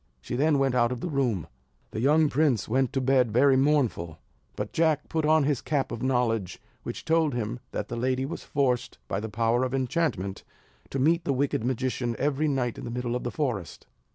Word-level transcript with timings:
She 0.19 0.35
then 0.35 0.57
went 0.57 0.73
out 0.73 0.91
of 0.91 0.99
the 0.99 1.07
room. 1.11 1.45
The 1.91 1.99
young 2.01 2.27
prince 2.27 2.67
went 2.67 2.91
to 2.93 2.99
bed 3.01 3.29
very 3.31 3.55
mournful: 3.55 4.17
but 4.55 4.73
Jack 4.73 5.07
put 5.09 5.27
on 5.27 5.43
his 5.43 5.61
cap 5.61 5.91
of 5.91 6.01
knowledge, 6.01 6.59
which 6.81 7.05
told 7.05 7.35
him 7.35 7.59
that 7.71 7.87
the 7.87 7.95
lady 7.95 8.25
was 8.25 8.41
forced, 8.43 8.97
by 9.07 9.19
the 9.19 9.29
power 9.29 9.63
of 9.63 9.75
enchantment, 9.75 10.43
to 10.89 10.97
meet 10.97 11.23
the 11.23 11.33
wicked 11.33 11.63
magician 11.63 12.15
every 12.17 12.47
night 12.47 12.79
in 12.79 12.83
the 12.83 12.89
middle 12.89 13.15
of 13.15 13.23
the 13.23 13.29
forest. 13.29 13.85